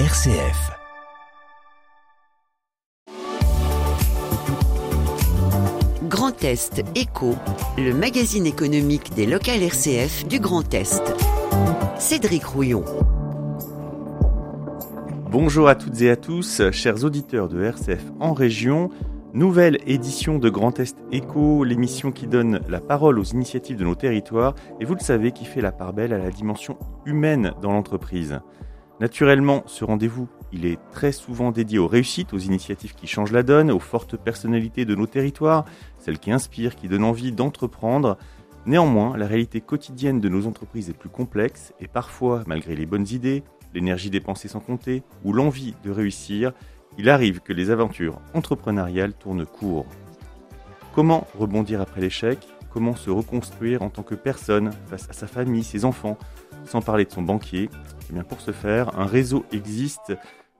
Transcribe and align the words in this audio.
RCF. 0.00 0.72
Grand 6.08 6.42
Est 6.42 6.82
Éco, 6.96 7.36
le 7.78 7.94
magazine 7.94 8.44
économique 8.44 9.14
des 9.14 9.24
locales 9.24 9.62
RCF 9.62 10.26
du 10.26 10.40
Grand 10.40 10.74
Est. 10.74 11.00
Cédric 11.96 12.44
Rouillon. 12.44 12.84
Bonjour 15.30 15.68
à 15.68 15.76
toutes 15.76 16.00
et 16.00 16.10
à 16.10 16.16
tous, 16.16 16.60
chers 16.72 17.04
auditeurs 17.04 17.46
de 17.46 17.62
RCF 17.62 18.02
en 18.18 18.32
région. 18.32 18.90
Nouvelle 19.32 19.78
édition 19.86 20.40
de 20.40 20.50
Grand 20.50 20.80
Est 20.80 20.96
Éco, 21.12 21.62
l'émission 21.62 22.10
qui 22.10 22.26
donne 22.26 22.58
la 22.68 22.80
parole 22.80 23.20
aux 23.20 23.24
initiatives 23.24 23.76
de 23.76 23.84
nos 23.84 23.94
territoires 23.94 24.56
et 24.80 24.84
vous 24.86 24.94
le 24.94 25.00
savez 25.00 25.30
qui 25.30 25.44
fait 25.44 25.60
la 25.60 25.70
part 25.70 25.92
belle 25.92 26.12
à 26.12 26.18
la 26.18 26.30
dimension 26.30 26.78
humaine 27.06 27.52
dans 27.62 27.70
l'entreprise. 27.70 28.40
Naturellement, 29.04 29.64
ce 29.66 29.84
rendez-vous, 29.84 30.30
il 30.50 30.64
est 30.64 30.78
très 30.90 31.12
souvent 31.12 31.50
dédié 31.50 31.78
aux 31.78 31.86
réussites, 31.86 32.32
aux 32.32 32.38
initiatives 32.38 32.94
qui 32.94 33.06
changent 33.06 33.32
la 33.32 33.42
donne, 33.42 33.70
aux 33.70 33.78
fortes 33.78 34.16
personnalités 34.16 34.86
de 34.86 34.94
nos 34.94 35.06
territoires, 35.06 35.66
celles 35.98 36.18
qui 36.18 36.32
inspirent, 36.32 36.74
qui 36.74 36.88
donnent 36.88 37.04
envie 37.04 37.30
d'entreprendre. 37.30 38.16
Néanmoins, 38.64 39.14
la 39.18 39.26
réalité 39.26 39.60
quotidienne 39.60 40.22
de 40.22 40.30
nos 40.30 40.46
entreprises 40.46 40.88
est 40.88 40.96
plus 40.96 41.10
complexe 41.10 41.74
et 41.80 41.86
parfois, 41.86 42.44
malgré 42.46 42.74
les 42.74 42.86
bonnes 42.86 43.06
idées, 43.10 43.42
l'énergie 43.74 44.08
dépensée 44.08 44.48
sans 44.48 44.60
compter 44.60 45.02
ou 45.22 45.34
l'envie 45.34 45.74
de 45.84 45.90
réussir, 45.90 46.54
il 46.96 47.10
arrive 47.10 47.40
que 47.40 47.52
les 47.52 47.68
aventures 47.68 48.22
entrepreneuriales 48.32 49.12
tournent 49.12 49.44
court. 49.44 49.84
Comment 50.94 51.26
rebondir 51.38 51.82
après 51.82 52.00
l'échec? 52.00 52.38
Comment 52.72 52.96
se 52.96 53.10
reconstruire 53.10 53.82
en 53.82 53.90
tant 53.90 54.02
que 54.02 54.14
personne 54.14 54.72
face 54.86 55.10
à 55.10 55.12
sa 55.12 55.26
famille, 55.26 55.62
ses 55.62 55.84
enfants, 55.84 56.16
sans 56.66 56.80
parler 56.80 57.04
de 57.04 57.10
son 57.10 57.22
banquier 57.22 57.70
Eh 58.10 58.12
bien 58.12 58.24
pour 58.24 58.40
ce 58.40 58.52
faire, 58.52 58.98
un 58.98 59.06
réseau 59.06 59.44
existe 59.52 60.12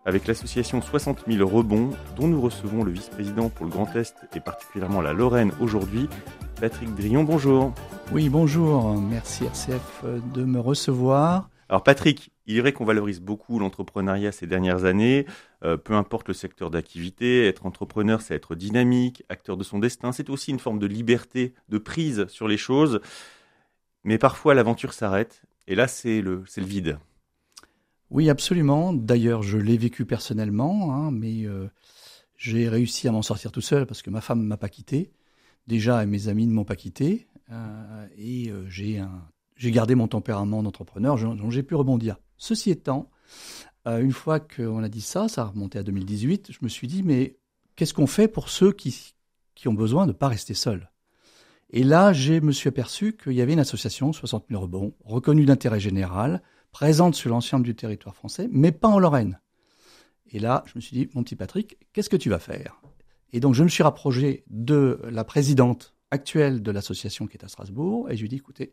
avec 0.06 0.26
l'association 0.26 0.82
60 0.82 1.24
000 1.28 1.48
rebonds 1.48 1.90
dont 2.16 2.28
nous 2.28 2.40
recevons 2.40 2.84
le 2.84 2.92
vice-président 2.92 3.48
pour 3.48 3.66
le 3.66 3.72
Grand 3.72 3.94
Est 3.96 4.14
et 4.36 4.40
particulièrement 4.40 5.00
la 5.00 5.12
Lorraine 5.12 5.52
aujourd'hui, 5.60 6.08
Patrick 6.60 6.94
Drillon. 6.94 7.24
Bonjour. 7.24 7.72
Oui, 8.12 8.28
bonjour. 8.28 9.00
Merci 9.00 9.44
RCF 9.44 10.04
de 10.34 10.44
me 10.44 10.60
recevoir. 10.60 11.48
Alors 11.68 11.82
Patrick, 11.82 12.30
il 12.46 12.58
est 12.58 12.60
vrai 12.60 12.72
qu'on 12.72 12.84
valorise 12.84 13.20
beaucoup 13.20 13.58
l'entrepreneuriat 13.58 14.32
ces 14.32 14.46
dernières 14.46 14.84
années, 14.84 15.26
euh, 15.64 15.78
peu 15.78 15.94
importe 15.94 16.28
le 16.28 16.34
secteur 16.34 16.70
d'activité, 16.70 17.48
être 17.48 17.64
entrepreneur 17.64 18.20
c'est 18.20 18.34
être 18.34 18.54
dynamique, 18.54 19.24
acteur 19.30 19.56
de 19.56 19.64
son 19.64 19.78
destin, 19.78 20.12
c'est 20.12 20.28
aussi 20.28 20.50
une 20.50 20.58
forme 20.58 20.78
de 20.78 20.86
liberté, 20.86 21.54
de 21.70 21.78
prise 21.78 22.26
sur 22.28 22.48
les 22.48 22.58
choses, 22.58 23.00
mais 24.04 24.18
parfois 24.18 24.52
l'aventure 24.52 24.92
s'arrête, 24.92 25.42
et 25.66 25.74
là 25.74 25.88
c'est 25.88 26.20
le, 26.20 26.44
vide. 26.56 26.98
Oui, 28.10 28.30
absolument. 28.30 28.92
D'ailleurs, 28.92 29.42
je 29.42 29.58
l'ai 29.58 29.76
vécu 29.76 30.04
personnellement, 30.04 30.94
hein, 30.94 31.10
mais 31.10 31.46
euh, 31.46 31.68
j'ai 32.36 32.68
réussi 32.68 33.08
à 33.08 33.12
m'en 33.12 33.22
sortir 33.22 33.50
tout 33.50 33.60
seul 33.60 33.86
parce 33.86 34.02
que 34.02 34.10
ma 34.10 34.20
femme 34.20 34.40
ne 34.40 34.46
m'a 34.46 34.56
pas 34.56 34.68
quitté. 34.68 35.12
Déjà, 35.66 36.04
mes 36.06 36.28
amis 36.28 36.46
ne 36.46 36.52
m'ont 36.52 36.64
pas 36.64 36.76
quitté. 36.76 37.26
Euh, 37.50 38.06
et 38.16 38.50
euh, 38.50 38.64
j'ai 38.68 39.70
gardé 39.70 39.94
mon 39.94 40.08
tempérament 40.08 40.62
d'entrepreneur, 40.62 41.18
dont 41.18 41.50
j'ai 41.50 41.62
pu 41.62 41.74
rebondir. 41.74 42.16
Ceci 42.36 42.70
étant, 42.70 43.10
une 43.86 44.12
fois 44.12 44.40
qu'on 44.40 44.82
a 44.82 44.88
dit 44.88 45.00
ça, 45.00 45.28
ça 45.28 45.42
a 45.42 45.44
remonté 45.46 45.78
à 45.78 45.82
2018, 45.82 46.52
je 46.52 46.58
me 46.62 46.68
suis 46.68 46.86
dit, 46.86 47.02
mais 47.02 47.36
qu'est-ce 47.76 47.94
qu'on 47.94 48.06
fait 48.06 48.28
pour 48.28 48.48
ceux 48.48 48.72
qui, 48.72 49.14
qui 49.54 49.68
ont 49.68 49.74
besoin 49.74 50.06
de 50.06 50.12
ne 50.12 50.16
pas 50.16 50.28
rester 50.28 50.54
seuls? 50.54 50.90
Et 51.70 51.82
là, 51.82 52.12
je 52.12 52.34
me 52.34 52.52
suis 52.52 52.68
aperçu 52.68 53.16
qu'il 53.16 53.32
y 53.32 53.40
avait 53.40 53.52
une 53.52 53.60
association, 53.60 54.12
60 54.12 54.46
000 54.48 54.60
rebonds, 54.60 54.94
reconnue 55.04 55.44
d'intérêt 55.44 55.80
général, 55.80 56.42
présente 56.72 57.14
sur 57.14 57.30
l'ensemble 57.30 57.64
du 57.64 57.74
territoire 57.74 58.14
français, 58.14 58.48
mais 58.50 58.72
pas 58.72 58.88
en 58.88 58.98
Lorraine. 58.98 59.40
Et 60.30 60.38
là, 60.38 60.64
je 60.66 60.72
me 60.76 60.80
suis 60.80 60.96
dit, 60.96 61.08
mon 61.14 61.22
petit 61.22 61.36
Patrick, 61.36 61.78
qu'est-ce 61.92 62.10
que 62.10 62.16
tu 62.16 62.30
vas 62.30 62.38
faire? 62.38 62.80
Et 63.32 63.40
donc, 63.40 63.54
je 63.54 63.62
me 63.62 63.68
suis 63.68 63.82
rapproché 63.82 64.44
de 64.48 65.00
la 65.10 65.24
présidente 65.24 65.94
actuelle 66.10 66.62
de 66.62 66.70
l'association 66.70 67.26
qui 67.26 67.36
est 67.36 67.44
à 67.44 67.48
Strasbourg, 67.48 68.10
et 68.10 68.16
je 68.16 68.20
lui 68.20 68.26
ai 68.26 68.28
dit, 68.28 68.36
écoutez, 68.36 68.72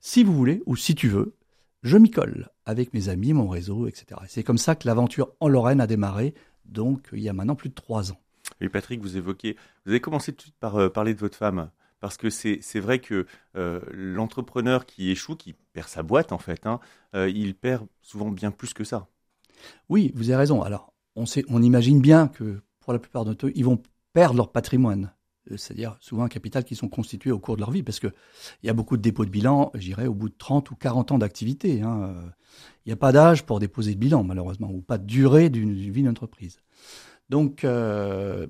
si 0.00 0.24
vous 0.24 0.34
voulez, 0.34 0.62
ou 0.66 0.76
si 0.76 0.94
tu 0.94 1.08
veux, 1.08 1.36
je 1.82 1.96
m'y 1.96 2.10
colle 2.10 2.48
avec 2.64 2.94
mes 2.94 3.08
amis, 3.08 3.32
mon 3.32 3.48
réseau, 3.48 3.86
etc. 3.86 4.20
C'est 4.28 4.44
comme 4.44 4.58
ça 4.58 4.74
que 4.74 4.86
l'aventure 4.86 5.32
en 5.40 5.48
Lorraine 5.48 5.80
a 5.80 5.86
démarré, 5.86 6.34
donc 6.64 7.08
il 7.12 7.20
y 7.20 7.28
a 7.28 7.32
maintenant 7.32 7.56
plus 7.56 7.70
de 7.70 7.74
trois 7.74 8.12
ans. 8.12 8.20
Et 8.60 8.68
Patrick, 8.68 9.00
vous 9.00 9.16
évoquez, 9.16 9.56
vous 9.84 9.90
avez 9.90 10.00
commencé 10.00 10.32
tout 10.32 10.38
de 10.38 10.42
suite 10.42 10.58
par 10.60 10.76
euh, 10.76 10.88
parler 10.88 11.14
de 11.14 11.18
votre 11.18 11.36
femme, 11.36 11.70
parce 12.02 12.16
que 12.16 12.30
c'est 12.30 12.80
vrai 12.80 12.98
que 12.98 13.26
euh, 13.56 13.80
l'entrepreneur 13.92 14.86
qui 14.86 15.12
échoue, 15.12 15.36
qui 15.36 15.54
perd 15.72 15.86
sa 15.86 16.02
boîte 16.02 16.32
en 16.32 16.38
fait, 16.38 16.66
hein, 16.66 16.80
euh, 17.14 17.30
il 17.30 17.54
perd 17.54 17.86
souvent 18.00 18.32
bien 18.32 18.50
plus 18.50 18.74
que 18.74 18.82
ça. 18.82 19.06
Oui, 19.88 20.10
vous 20.16 20.28
avez 20.30 20.36
raison. 20.36 20.62
Alors, 20.62 20.92
on, 21.14 21.62
imagine 21.62 22.00
bien 22.00 22.26
que 22.26 22.60
pour 22.80 22.92
la 22.92 22.98
plupart 22.98 23.24
d'entre 23.24 23.46
eux, 23.46 23.52
ils 23.54 23.64
vont 23.64 23.80
perdre 24.12 24.34
leur 24.34 24.50
patrimoine. 24.50 25.12
Euh, 25.52 25.56
c'est-à-dire 25.56 25.96
souvent 26.00 26.24
un 26.24 26.28
capital 26.28 26.64
qui 26.64 26.74
sont 26.74 26.88
constitués 26.88 27.30
au 27.30 27.38
cours 27.38 27.54
de 27.54 27.60
leur 27.60 27.70
vie, 27.70 27.84
parce 27.84 28.00
qu'il 28.00 28.12
y 28.64 28.68
a 28.68 28.74
beaucoup 28.74 28.96
de 28.96 29.02
dépôts 29.02 29.24
de 29.24 29.30
bilan, 29.30 29.70
j'irais, 29.74 30.08
au 30.08 30.14
bout 30.14 30.28
de 30.28 30.34
30 30.36 30.72
ou 30.72 30.74
40 30.74 31.12
ans 31.12 31.18
d'activité. 31.18 31.82
Hein. 31.82 32.16
Il 32.84 32.88
n'y 32.88 32.92
a 32.92 32.96
pas 32.96 33.12
d'âge 33.12 33.44
pour 33.46 33.60
déposer 33.60 33.94
de 33.94 34.00
bilan, 34.00 34.24
malheureusement, 34.24 34.72
ou 34.72 34.80
pas 34.80 34.98
de 34.98 35.06
durée 35.06 35.50
d'une 35.50 35.72
vie 35.72 36.02
d'entreprise. 36.02 36.58
Donc, 37.30 37.64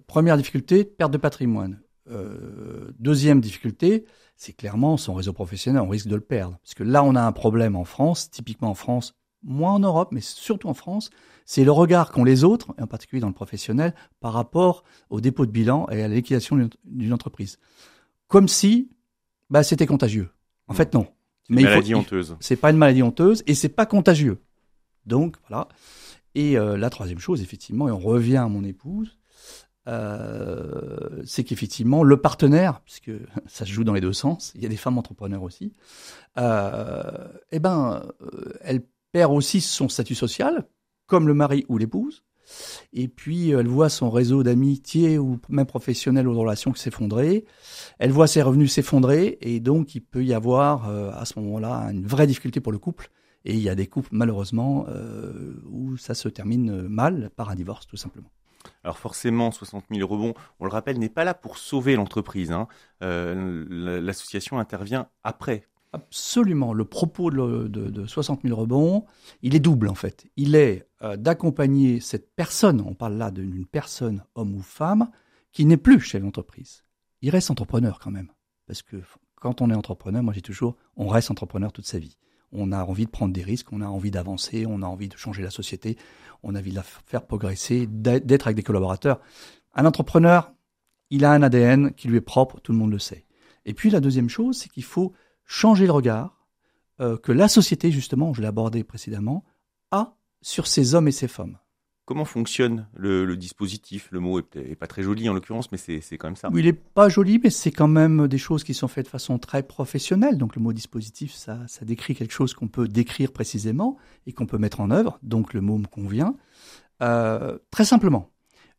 première 0.07 0.39
difficulté, 0.39 0.87
perte 0.87 1.13
de 1.13 1.19
patrimoine. 1.19 1.83
Euh, 2.11 2.91
deuxième 2.99 3.41
difficulté, 3.41 4.05
c'est 4.37 4.53
clairement 4.53 4.97
son 4.97 5.15
réseau 5.15 5.33
professionnel, 5.33 5.83
on 5.83 5.89
risque 5.89 6.09
de 6.09 6.17
le 6.17 6.21
perdre. 6.21 6.59
Parce 6.63 6.75
que 6.75 6.83
là, 6.83 7.05
on 7.05 7.15
a 7.15 7.23
un 7.23 7.33
problème 7.33 7.77
en 7.77 7.85
France, 7.85 8.31
typiquement 8.31 8.71
en 8.71 8.75
France, 8.75 9.15
moins 9.43 9.73
en 9.73 9.79
Europe, 9.79 10.09
mais 10.13 10.21
surtout 10.21 10.69
en 10.69 10.75
France, 10.75 11.11
c'est 11.45 11.65
le 11.65 11.73
regard 11.73 12.13
qu'ont 12.13 12.25
les 12.25 12.45
autres, 12.45 12.75
en 12.81 12.87
particulier 12.87 13.21
dans 13.21 13.29
le 13.29 13.35
professionnel, 13.35 13.95
par 14.21 14.33
rapport 14.33 14.85
au 15.11 15.21
dépôt 15.21 15.47
de 15.47 15.51
bilan 15.51 15.87
et 15.91 16.03
à 16.03 16.09
la 16.09 16.15
liquidation 16.15 16.69
d'une 16.85 17.13
entreprise. 17.13 17.59
Comme 18.29 18.49
si 18.49 18.91
bah, 19.51 19.63
c'était 19.63 19.87
contagieux. 19.87 20.31
En 20.69 20.75
fait, 20.75 20.95
non. 20.95 21.07
C'est 21.49 21.55
une 21.55 21.63
maladie 21.65 21.95
honteuse. 21.95 22.37
C'est 22.41 22.57
pas 22.57 22.71
une 22.71 22.79
maladie 22.79 23.03
honteuse 23.03 23.43
et 23.47 23.55
c'est 23.55 23.69
pas 23.69 23.84
contagieux. 23.84 24.41
Donc, 25.07 25.37
voilà. 25.49 25.69
Et 26.34 26.57
euh, 26.57 26.79
la 26.79 26.89
troisième 26.89 27.19
chose, 27.19 27.43
effectivement, 27.43 27.89
et 27.89 27.91
on 27.91 27.99
revient 27.99 28.39
à 28.39 28.49
mon 28.49 28.65
épouse, 28.65 29.19
euh, 29.88 31.22
c'est 31.25 31.44
qu'effectivement, 31.44 32.04
le 32.04 32.16
partenaire, 32.16 32.81
puisque 32.81 33.10
ça 33.47 33.65
se 33.65 33.70
joue 33.70 33.84
dans 33.84 33.94
les 33.94 34.00
deux 34.00 34.12
sens, 34.12 34.53
il 34.54 34.62
y 34.62 34.66
a 34.66 34.69
des 34.69 34.76
femmes 34.76 34.98
entrepreneurs 34.98 35.43
aussi, 35.43 35.72
euh, 36.38 37.28
eh 37.50 37.59
ben, 37.59 38.03
euh, 38.22 38.53
elle 38.60 38.82
perd 39.12 39.32
aussi 39.32 39.60
son 39.60 39.88
statut 39.88 40.15
social, 40.15 40.66
comme 41.06 41.26
le 41.26 41.34
mari 41.34 41.65
ou 41.69 41.78
l'épouse. 41.78 42.25
Et 42.92 43.09
puis, 43.09 43.50
elle 43.50 43.69
voit 43.69 43.88
son 43.88 44.10
réseau 44.10 44.42
d'amitié 44.42 45.16
ou 45.16 45.38
même 45.48 45.66
professionnel 45.66 46.28
ou 46.28 46.32
de 46.32 46.38
relations 46.38 46.75
s'effondrer. 46.75 47.44
Elle 47.98 48.10
voit 48.10 48.26
ses 48.26 48.42
revenus 48.42 48.72
s'effondrer. 48.72 49.38
Et 49.41 49.60
donc, 49.60 49.94
il 49.94 50.00
peut 50.00 50.25
y 50.25 50.34
avoir 50.34 50.88
euh, 50.88 51.10
à 51.12 51.25
ce 51.25 51.38
moment-là 51.38 51.91
une 51.92 52.06
vraie 52.06 52.26
difficulté 52.26 52.60
pour 52.60 52.72
le 52.72 52.78
couple. 52.78 53.10
Et 53.44 53.54
il 53.54 53.60
y 53.60 53.69
a 53.69 53.75
des 53.75 53.87
couples, 53.87 54.10
malheureusement, 54.12 54.87
où 55.69 55.97
ça 55.97 56.15
se 56.15 56.28
termine 56.28 56.82
mal 56.82 57.31
par 57.34 57.50
un 57.50 57.56
divorce, 57.56 57.88
tout 57.88 57.97
simplement. 57.97 58.31
Alors 58.84 58.99
forcément, 58.99 59.50
60 59.50 59.84
000 59.91 60.09
rebonds, 60.09 60.34
on 60.61 60.65
le 60.65 60.71
rappelle, 60.71 60.99
n'est 60.99 61.09
pas 61.09 61.25
là 61.25 61.34
pour 61.34 61.59
sauver 61.59 61.97
l'entreprise. 61.97 62.53
Hein. 62.53 62.69
Euh, 63.03 63.65
L'association 64.00 64.59
intervient 64.59 65.09
après, 65.25 65.69
Absolument. 65.95 66.72
Le 66.72 66.87
propos 66.87 67.31
de, 67.31 67.69
de, 67.69 67.91
de, 67.91 68.06
60 68.06 68.43
000 68.45 68.59
rebonds, 68.59 69.05
il 69.43 69.55
est 69.55 69.61
double 69.61 69.89
en 69.89 69.95
fait. 69.95 70.27
Il 70.37 70.55
est 70.55 70.89
euh, 71.03 71.17
d'accompagner 71.17 72.01
cette 72.01 72.34
personne, 72.34 72.81
on 72.81 72.95
parle 72.95 73.15
là 73.15 73.31
d'une 73.31 73.67
personne, 73.67 74.25
homme 74.34 74.55
ou 74.55 74.62
femme, 74.62 75.11
qui 75.53 75.67
n'est 75.67 75.77
plus 75.77 76.01
chez 76.01 76.19
l'entreprise. 76.19 76.84
Il 77.21 77.28
reste 77.28 77.51
entrepreneur 77.51 77.99
quand 77.99 78.11
même. 78.11 78.33
Parce 78.67 78.81
que 78.81 78.97
quand 79.37 79.61
on 79.61 79.71
est 79.71 79.75
entrepreneur, 79.75 80.22
moi 80.22 80.33
j'ai 80.33 80.41
toujours, 80.41 80.77
on 80.97 81.09
reste 81.09 81.31
entrepreneur 81.31 81.72
toute 81.72 81.87
sa 81.87 81.99
vie. 81.99 82.17
On 82.53 82.73
a 82.73 82.85
envie 82.85 83.07
de 83.07 83.11
prendre 83.11 83.33
des 83.33 83.43
risques, 83.43 83.73
on 83.73 83.81
a 83.81 83.87
envie 83.87 84.11
d'avancer, 84.11 84.67
on 84.67 84.83
a 84.83 84.87
envie 84.87 85.09
de 85.09 85.17
changer 85.17 85.43
la 85.43 85.51
société, 85.51 85.97
on 86.43 86.54
a 86.54 86.59
envie 86.59 86.71
de 86.71 86.77
la 86.77 86.83
faire 86.83 87.27
progresser, 87.27 87.87
d'être 87.87 88.47
avec 88.47 88.57
des 88.57 88.63
collaborateurs. 88.63 89.21
Un 89.75 89.87
entrepreneur, 89.87 90.53
il 91.10 91.25
a 91.25 91.33
un 91.33 91.43
ADN 91.43 91.93
qui 91.95 92.09
lui 92.09 92.19
est 92.19 92.21
propre, 92.21 92.60
tout 92.60 92.72
le 92.72 92.78
monde 92.78 92.91
le 92.91 92.99
sait. 92.99 93.25
Et 93.65 93.75
puis 93.75 93.91
la 93.91 94.01
deuxième 94.01 94.28
chose, 94.28 94.59
c'est 94.59 94.69
qu'il 94.69 94.84
faut 94.84 95.13
changer 95.45 95.87
le 95.87 95.93
regard 95.93 96.47
euh, 97.01 97.16
que 97.16 97.33
la 97.33 97.49
société, 97.49 97.91
justement, 97.91 98.34
je 98.34 98.41
l'ai 98.41 98.49
abordé 98.49 98.84
précédemment, 98.84 99.45
a 99.91 100.16
sur 100.41 100.66
ces 100.66 100.95
hommes 100.95 101.09
et 101.09 101.13
ces 101.13 101.28
femmes. 101.28 101.59
Comment 102.12 102.26
fonctionne 102.26 102.86
le, 102.94 103.38
dispositif? 103.38 104.09
Le 104.10 104.20
mot 104.20 104.38
est, 104.38 104.74
pas 104.74 104.86
très 104.86 105.03
joli 105.03 105.30
en 105.30 105.32
l'occurrence, 105.32 105.72
mais 105.72 105.78
c'est 105.78 106.18
quand 106.18 106.26
même 106.26 106.36
ça. 106.36 106.50
Il 106.54 106.66
n'est 106.66 106.74
pas 106.74 107.09
joli, 107.09 107.41
mais 107.42 107.48
c'est 107.48 107.70
quand 107.70 107.88
même 107.88 108.28
des 108.28 108.36
choses 108.36 108.64
qui 108.64 108.74
sont 108.74 108.86
faites 108.86 109.06
de 109.06 109.10
façon 109.10 109.38
très 109.38 109.62
professionnelle. 109.62 110.36
Donc 110.36 110.54
le 110.54 110.60
mot 110.60 110.74
dispositif, 110.74 111.32
ça, 111.32 111.60
ça 111.68 111.86
décrit 111.86 112.14
quelque 112.14 112.34
chose 112.34 112.53
qu'on 112.53 112.68
peut 112.68 112.86
décrire 112.86 113.32
précisément 113.32 113.97
et 114.26 114.34
qu'on 114.34 114.44
peut 114.44 114.59
mettre 114.59 114.80
en 114.80 114.91
œuvre. 114.91 115.18
Donc 115.22 115.54
le 115.54 115.62
mot 115.62 115.78
me 115.78 115.86
convient. 115.86 116.36
Euh, 117.03 117.56
très 117.70 117.86
simplement, 117.86 118.30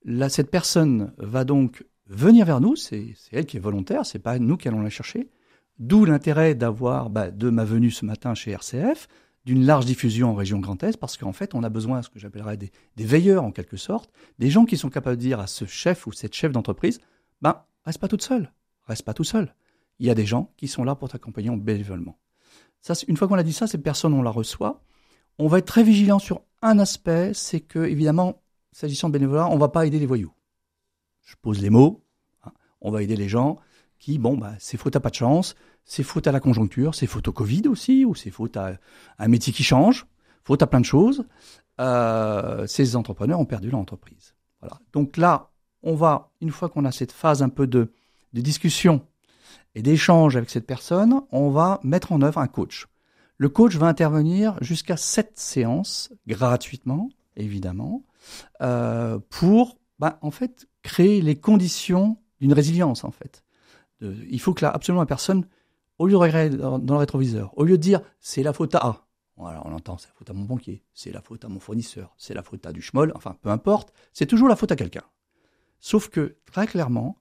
là, 0.05 0.29
cette 0.29 0.51
personne 0.51 1.11
va 1.17 1.43
donc 1.43 1.87
venir 2.05 2.45
vers 2.45 2.61
nous. 2.61 2.75
C'est 2.75 3.15
elle 3.31 3.47
qui 3.47 3.57
est 3.57 3.59
volontaire, 3.59 4.05
c'est 4.05 4.19
pas 4.19 4.37
nous 4.37 4.57
qui 4.57 4.67
allons 4.67 4.83
la 4.83 4.91
chercher 4.91 5.31
D'où 5.79 6.05
l'intérêt 6.05 6.53
d'avoir, 6.53 7.09
bah, 7.09 7.31
de 7.31 7.49
ma 7.49 7.65
venue 7.65 7.89
ce 7.89 8.05
matin 8.05 8.35
chez 8.35 8.51
RCF, 8.51 9.07
d'une 9.45 9.65
large 9.65 9.85
diffusion 9.85 10.31
en 10.31 10.35
région 10.35 10.59
Grand 10.59 10.81
Est, 10.83 10.97
parce 10.97 11.17
qu'en 11.17 11.33
fait, 11.33 11.53
on 11.53 11.63
a 11.63 11.69
besoin, 11.69 12.01
ce 12.01 12.09
que 12.09 12.19
j'appellerais 12.19 12.57
des, 12.57 12.71
veilleurs 12.97 13.43
en 13.43 13.51
quelque 13.51 13.77
sorte, 13.77 14.11
des 14.39 14.49
gens 14.49 14.65
qui 14.65 14.77
sont 14.77 14.89
capables 14.89 15.17
de 15.17 15.21
dire 15.21 15.39
à 15.39 15.47
ce 15.47 15.65
chef 15.65 16.07
ou 16.07 16.11
cette 16.11 16.33
chef 16.33 16.51
d'entreprise, 16.51 16.99
ben, 17.41 17.61
reste 17.85 17.99
pas 17.99 18.07
toute 18.07 18.21
seule, 18.21 18.53
reste 18.87 19.03
pas 19.03 19.13
tout 19.13 19.23
seul. 19.23 19.53
Il 19.99 20.07
y 20.07 20.09
a 20.09 20.15
des 20.15 20.25
gens 20.25 20.51
qui 20.57 20.67
sont 20.67 20.83
là 20.83 20.95
pour 20.95 21.09
t'accompagner 21.09 21.49
bénévolement. 21.55 22.17
Ça, 22.81 22.93
une 23.07 23.17
fois 23.17 23.27
qu'on 23.27 23.35
a 23.35 23.43
dit 23.43 23.53
ça, 23.53 23.67
ces 23.67 23.77
personnes, 23.77 24.13
on 24.13 24.21
la 24.21 24.29
reçoit. 24.29 24.81
On 25.39 25.47
va 25.47 25.59
être 25.59 25.65
très 25.65 25.83
vigilant 25.83 26.19
sur 26.19 26.41
un 26.61 26.79
aspect, 26.79 27.33
c'est 27.33 27.61
que, 27.61 27.79
évidemment, 27.79 28.41
s'agissant 28.71 29.07
de 29.09 29.13
bénévolat, 29.13 29.47
on 29.49 29.57
va 29.57 29.69
pas 29.69 29.85
aider 29.85 29.99
les 29.99 30.05
voyous. 30.05 30.33
Je 31.21 31.35
pose 31.41 31.61
les 31.61 31.69
mots. 31.69 32.03
Hein. 32.43 32.51
On 32.81 32.91
va 32.91 33.03
aider 33.03 33.15
les 33.15 33.29
gens 33.29 33.57
qui, 34.03 34.17
bon, 34.17 34.35
bah, 34.35 34.53
c'est 34.59 34.75
faute 34.75 34.97
à 34.97 34.99
pas 34.99 35.09
de 35.09 35.15
chance, 35.15 35.55
c'est 35.85 36.03
faute 36.03 36.27
à 36.27 36.33
la 36.33 36.41
conjoncture, 36.41 36.93
c'est 36.93 37.07
faute 37.07 37.29
au 37.29 37.31
Covid 37.31 37.69
aussi, 37.69 38.03
ou 38.03 38.15
c'est 38.15 38.31
faute 38.31 38.57
à 38.57 38.77
un 39.17 39.27
métier 39.29 39.53
qui 39.53 39.63
change, 39.63 40.05
faute 40.43 40.61
à 40.61 40.67
plein 40.67 40.81
de 40.81 40.85
choses. 40.85 41.23
Euh, 41.79 42.67
ces 42.67 42.97
entrepreneurs 42.97 43.39
ont 43.39 43.45
perdu 43.45 43.69
leur 43.69 43.79
entreprise. 43.79 44.35
Donc 44.91 45.15
là, 45.15 45.51
on 45.83 45.95
va, 45.95 46.31
une 46.41 46.51
fois 46.51 46.67
qu'on 46.67 46.83
a 46.83 46.91
cette 46.91 47.13
phase 47.13 47.41
un 47.41 47.47
peu 47.47 47.65
de, 47.65 47.93
de 48.33 48.41
discussion 48.41 49.05
et 49.73 49.81
d'échange 49.81 50.35
avec 50.35 50.49
cette 50.49 50.67
personne, 50.67 51.21
on 51.31 51.49
va 51.49 51.79
mettre 51.83 52.11
en 52.11 52.21
œuvre 52.21 52.39
un 52.39 52.47
coach. 52.47 52.87
Le 53.37 53.47
coach 53.47 53.77
va 53.77 53.87
intervenir 53.87 54.57
jusqu'à 54.61 54.97
sept 54.97 55.31
séances 55.35 56.11
gratuitement, 56.27 57.09
évidemment, 57.37 58.03
euh, 58.61 59.17
pour, 59.29 59.77
bah, 59.97 60.19
en 60.21 60.31
fait, 60.31 60.67
créer 60.81 61.21
les 61.21 61.37
conditions 61.37 62.17
d'une 62.41 62.53
résilience, 62.53 63.05
en 63.05 63.11
fait. 63.11 63.42
Il 64.29 64.39
faut 64.39 64.53
que 64.53 64.65
là, 64.65 64.71
absolument 64.71 65.01
la 65.01 65.07
personne 65.07 65.45
au 65.97 66.07
lieu 66.07 66.13
de 66.13 66.17
regarder 66.17 66.57
dans, 66.57 66.77
le 66.77 66.95
rétroviseur, 66.95 67.57
au 67.57 67.63
lieu 67.63 67.77
de 67.77 67.81
dire 67.81 68.01
c'est 68.19 68.43
la 68.43 68.53
faute 68.53 68.75
à 68.75 68.79
A, 68.79 69.07
on 69.37 69.73
entend 69.73 69.97
c'est 69.97 70.07
la 70.09 70.13
faute 70.15 70.29
à 70.29 70.33
mon 70.33 70.45
banquier, 70.45 70.83
c'est 70.93 71.11
la 71.11 71.21
faute 71.21 71.45
à 71.45 71.47
mon 71.47 71.59
fournisseur, 71.59 72.13
c'est 72.17 72.33
la 72.33 72.43
faute 72.43 72.65
à 72.65 72.71
du 72.71 72.81
schmoll, 72.81 73.11
enfin 73.15 73.35
peu 73.41 73.49
importe, 73.49 73.93
c'est 74.11 74.25
toujours 74.25 74.47
la 74.47 74.55
faute 74.55 74.71
à 74.71 74.75
quelqu'un. 74.75 75.03
Sauf 75.79 76.09
que 76.09 76.37
très 76.45 76.67
clairement, 76.67 77.17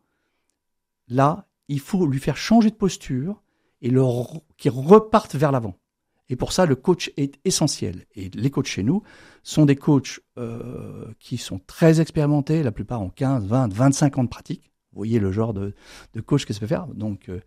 là, 1.08 1.48
il 1.68 1.80
faut 1.80 2.06
lui 2.06 2.20
faire 2.20 2.36
changer 2.36 2.70
de 2.70 2.76
posture 2.76 3.42
et 3.80 3.88
qu'il 3.88 4.70
reparte 4.70 5.34
vers 5.34 5.52
l'avant. 5.52 5.76
Et 6.28 6.36
pour 6.36 6.52
ça, 6.52 6.64
le 6.64 6.76
coach 6.76 7.12
est 7.16 7.38
essentiel. 7.44 8.06
Et 8.14 8.30
les 8.30 8.50
coachs 8.50 8.66
chez 8.66 8.82
nous 8.82 9.02
sont 9.42 9.66
des 9.66 9.76
coachs 9.76 10.20
euh, 10.38 11.12
qui 11.18 11.36
sont 11.36 11.58
très 11.66 12.00
expérimentés, 12.00 12.62
la 12.62 12.72
plupart 12.72 13.02
ont 13.02 13.10
15, 13.10 13.46
20, 13.46 13.72
25 13.72 14.18
ans 14.18 14.24
de 14.24 14.28
pratique. 14.28 14.71
Vous 14.92 14.98
voyez 14.98 15.18
le 15.18 15.32
genre 15.32 15.54
de, 15.54 15.74
de 16.14 16.20
coach 16.20 16.44
que 16.44 16.52
ça 16.52 16.60
peut 16.60 16.66
faire. 16.66 16.86
Donc, 16.86 17.28
euh, 17.28 17.40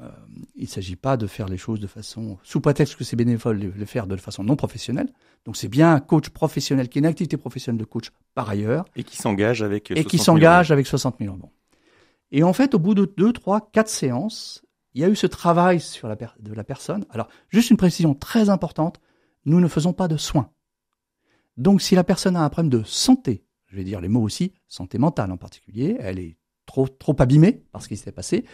euh, 0.00 0.08
il 0.54 0.62
ne 0.62 0.68
s'agit 0.68 0.96
pas 0.96 1.16
de 1.16 1.26
faire 1.26 1.48
les 1.48 1.56
choses 1.56 1.80
de 1.80 1.86
façon, 1.86 2.38
sous 2.42 2.60
prétexte 2.60 2.96
que 2.96 3.04
c'est 3.04 3.16
bénévole, 3.16 3.58
de 3.58 3.72
le 3.76 3.84
faire 3.84 4.06
de 4.06 4.16
façon 4.16 4.44
non 4.44 4.56
professionnelle. 4.56 5.12
Donc 5.44 5.56
c'est 5.56 5.68
bien 5.68 5.92
un 5.92 6.00
coach 6.00 6.28
professionnel 6.28 6.88
qui 6.88 6.98
a 6.98 7.00
une 7.00 7.06
activité 7.06 7.36
professionnelle 7.36 7.80
de 7.80 7.84
coach 7.84 8.10
par 8.34 8.48
ailleurs. 8.48 8.84
Et 8.94 9.02
qui 9.02 9.16
s'engage 9.16 9.62
avec 9.62 9.90
Et 9.90 10.04
qui 10.04 10.18
s'engage 10.18 10.70
avec 10.70 10.86
60 10.86 11.16
000 11.18 11.34
euros. 11.34 11.50
Et 12.30 12.42
en 12.42 12.52
fait, 12.52 12.74
au 12.74 12.78
bout 12.78 12.94
de 12.94 13.12
2, 13.16 13.32
3, 13.32 13.70
4 13.72 13.88
séances, 13.88 14.64
il 14.94 15.00
y 15.00 15.04
a 15.04 15.08
eu 15.08 15.16
ce 15.16 15.26
travail 15.26 15.80
sur 15.80 16.08
la 16.08 16.16
de 16.16 16.52
la 16.52 16.64
personne. 16.64 17.04
Alors, 17.10 17.28
juste 17.48 17.70
une 17.70 17.76
précision 17.76 18.14
très 18.14 18.50
importante, 18.50 19.00
nous 19.46 19.60
ne 19.60 19.68
faisons 19.68 19.92
pas 19.92 20.08
de 20.08 20.16
soins. 20.16 20.50
Donc 21.56 21.82
si 21.82 21.96
la 21.96 22.04
personne 22.04 22.36
a 22.36 22.44
un 22.44 22.48
problème 22.48 22.70
de 22.70 22.84
santé, 22.84 23.44
je 23.66 23.76
vais 23.76 23.84
dire 23.84 24.00
les 24.00 24.08
mots 24.08 24.22
aussi, 24.22 24.52
santé 24.68 24.96
mentale 24.98 25.32
en 25.32 25.36
particulier, 25.36 25.96
elle 25.98 26.20
est 26.20 26.36
trop, 26.68 26.86
trop 26.86 27.16
abîmée 27.18 27.64
par 27.72 27.82
ce 27.82 27.88
qui 27.88 27.96
s'est 27.96 28.12
passé, 28.12 28.44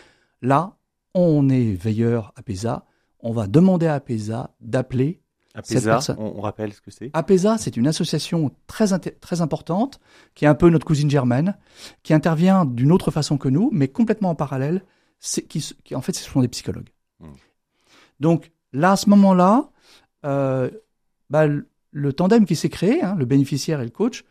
là, 0.40 0.78
on 1.12 1.50
est 1.50 1.74
veilleur 1.74 2.32
à 2.36 2.42
PESA, 2.42 2.86
on 3.20 3.32
va 3.32 3.46
demander 3.46 3.86
à 3.86 4.00
PESA 4.00 4.54
d'appeler 4.60 5.20
cette 5.62 5.84
personne. 5.84 6.16
On, 6.18 6.40
rappelle 6.40 6.72
ce 6.72 6.80
que 6.80 6.90
c'est 6.90 7.10
APESA, 7.12 7.58
c'est 7.58 7.76
une 7.76 7.86
association 7.86 8.50
très, 8.66 8.98
très 9.20 9.40
importante, 9.40 10.00
qui 10.34 10.44
est 10.44 10.48
un 10.48 10.54
peu 10.54 10.70
notre 10.70 10.86
cousine 10.86 11.10
germaine, 11.10 11.56
qui 12.02 12.14
intervient 12.14 12.64
d'une 12.64 12.92
autre 12.92 13.10
façon 13.10 13.36
que 13.36 13.48
nous, 13.48 13.68
mais 13.72 13.88
complètement 13.88 14.30
en 14.30 14.34
parallèle, 14.34 14.84
qui, 15.20 15.74
qui, 15.84 15.94
en 15.94 16.00
fait, 16.00 16.12
ce 16.12 16.24
sont 16.24 16.40
des 16.40 16.48
psychologues. 16.48 16.90
Hmm. 17.20 17.32
Donc 18.20 18.52
là, 18.72 18.92
à 18.92 18.96
ce 18.96 19.08
moment-là, 19.10 19.70
euh, 20.24 20.70
bah, 21.30 21.46
le, 21.46 22.12
tandem 22.12 22.46
qui 22.46 22.56
s'est 22.56 22.68
créé, 22.68 23.02
hein, 23.02 23.14
le 23.18 23.24
bénéficiaire 23.24 23.80
et 23.80 23.84
le 23.84 23.90
coach, 23.90 24.24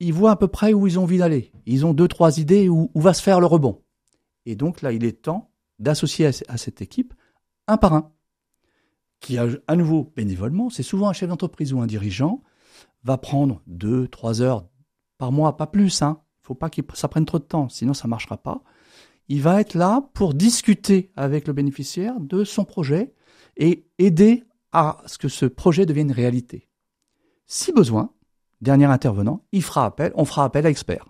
ils 0.00 0.14
voient 0.14 0.32
à 0.32 0.36
peu 0.36 0.48
près 0.48 0.72
où 0.72 0.86
ils 0.86 0.98
ont 0.98 1.02
envie 1.02 1.18
d'aller. 1.18 1.52
Ils 1.66 1.84
ont 1.86 1.92
deux, 1.92 2.08
trois 2.08 2.38
idées 2.38 2.68
où, 2.68 2.90
va 2.94 3.14
se 3.14 3.22
faire 3.22 3.38
le 3.38 3.46
rebond. 3.46 3.82
Et 4.46 4.56
donc 4.56 4.80
là, 4.80 4.92
il 4.92 5.04
est 5.04 5.22
temps 5.22 5.50
d'associer 5.78 6.30
à, 6.48 6.56
cette 6.56 6.82
équipe 6.82 7.14
un 7.68 7.76
par 7.76 7.92
un, 7.94 8.12
qui 9.20 9.38
a 9.38 9.46
à 9.68 9.76
nouveau 9.76 10.12
bénévolement, 10.16 10.70
c'est 10.70 10.82
souvent 10.82 11.08
un 11.08 11.12
chef 11.12 11.28
d'entreprise 11.28 11.72
ou 11.72 11.80
un 11.80 11.86
dirigeant, 11.86 12.42
va 13.04 13.18
prendre 13.18 13.62
deux, 13.66 14.08
trois 14.08 14.42
heures 14.42 14.66
par 15.18 15.30
mois, 15.32 15.56
pas 15.56 15.66
plus, 15.66 16.02
hein. 16.02 16.20
Faut 16.42 16.54
pas 16.54 16.70
que 16.70 16.80
ça 16.94 17.06
prenne 17.06 17.26
trop 17.26 17.38
de 17.38 17.44
temps, 17.44 17.68
sinon 17.68 17.94
ça 17.94 18.08
marchera 18.08 18.38
pas. 18.38 18.62
Il 19.28 19.42
va 19.42 19.60
être 19.60 19.74
là 19.74 20.08
pour 20.14 20.34
discuter 20.34 21.12
avec 21.14 21.46
le 21.46 21.52
bénéficiaire 21.52 22.18
de 22.18 22.42
son 22.42 22.64
projet 22.64 23.14
et 23.56 23.86
aider 23.98 24.42
à 24.72 25.02
ce 25.06 25.18
que 25.18 25.28
ce 25.28 25.46
projet 25.46 25.86
devienne 25.86 26.10
réalité. 26.10 26.68
Si 27.46 27.72
besoin, 27.72 28.12
dernier 28.60 28.86
intervenant, 28.86 29.42
il 29.52 29.62
fera 29.62 29.86
appel, 29.86 30.12
on 30.14 30.24
fera 30.24 30.44
appel 30.44 30.66
à 30.66 30.70
expert. 30.70 31.06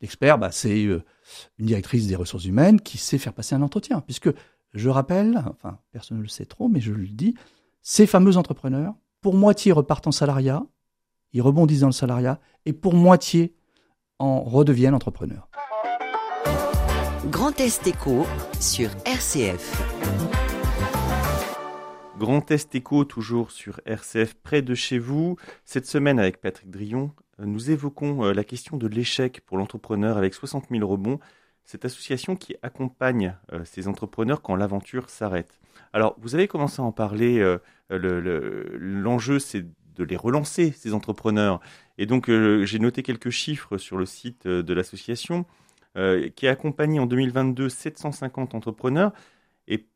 L'expert, 0.00 0.38
bah, 0.38 0.50
c'est 0.50 0.84
euh, 0.84 1.02
une 1.58 1.66
directrice 1.66 2.06
des 2.06 2.16
ressources 2.16 2.44
humaines 2.44 2.80
qui 2.80 2.98
sait 2.98 3.18
faire 3.18 3.32
passer 3.32 3.54
un 3.54 3.62
entretien. 3.62 4.00
Puisque, 4.00 4.30
je 4.74 4.88
rappelle, 4.88 5.42
enfin, 5.48 5.78
personne 5.92 6.18
ne 6.18 6.22
le 6.22 6.28
sait 6.28 6.44
trop, 6.44 6.68
mais 6.68 6.80
je 6.80 6.92
le 6.92 7.06
dis, 7.06 7.34
ces 7.82 8.06
fameux 8.06 8.36
entrepreneurs, 8.36 8.94
pour 9.20 9.34
moitié 9.34 9.70
repartent 9.72 10.08
en 10.08 10.12
salariat, 10.12 10.64
ils 11.32 11.42
rebondissent 11.42 11.80
dans 11.80 11.86
le 11.86 11.92
salariat, 11.92 12.40
et 12.66 12.72
pour 12.72 12.94
moitié 12.94 13.54
en 14.18 14.42
redeviennent 14.42 14.94
entrepreneurs. 14.94 15.48
Grand 17.30 17.58
Est 17.60 17.86
Éco 17.86 18.26
sur 18.60 18.90
RCF. 19.04 20.51
Grand 22.22 22.48
Est 22.52 22.72
Éco, 22.76 23.04
toujours 23.04 23.50
sur 23.50 23.80
RCF, 23.84 24.34
près 24.34 24.62
de 24.62 24.76
chez 24.76 25.00
vous. 25.00 25.36
Cette 25.64 25.86
semaine, 25.86 26.20
avec 26.20 26.40
Patrick 26.40 26.70
Drion, 26.70 27.10
nous 27.40 27.72
évoquons 27.72 28.26
euh, 28.26 28.32
la 28.32 28.44
question 28.44 28.76
de 28.76 28.86
l'échec 28.86 29.40
pour 29.44 29.58
l'entrepreneur 29.58 30.18
avec 30.18 30.32
60 30.32 30.66
000 30.70 30.88
rebonds, 30.88 31.18
cette 31.64 31.84
association 31.84 32.36
qui 32.36 32.54
accompagne 32.62 33.36
euh, 33.52 33.64
ces 33.64 33.88
entrepreneurs 33.88 34.40
quand 34.40 34.54
l'aventure 34.54 35.10
s'arrête. 35.10 35.58
Alors, 35.92 36.14
vous 36.20 36.36
avez 36.36 36.46
commencé 36.46 36.80
à 36.80 36.84
en 36.84 36.92
parler, 36.92 37.40
euh, 37.40 37.58
l'enjeu 37.90 39.40
c'est 39.40 39.66
de 39.96 40.04
les 40.04 40.16
relancer, 40.16 40.70
ces 40.70 40.94
entrepreneurs. 40.94 41.58
Et 41.98 42.06
donc, 42.06 42.30
j'ai 42.30 42.78
noté 42.78 43.02
quelques 43.02 43.30
chiffres 43.30 43.78
sur 43.78 43.96
le 43.96 44.06
site 44.06 44.46
de 44.46 44.72
l'association, 44.72 45.44
qui 46.36 46.46
a 46.46 46.52
accompagné 46.52 47.00
en 47.00 47.06
2022 47.06 47.68
750 47.68 48.54
entrepreneurs, 48.54 49.12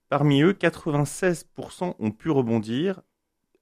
parmi 0.08 0.42
eux, 0.42 0.52
96% 0.52 1.94
ont 1.98 2.10
pu 2.10 2.30
rebondir, 2.30 3.02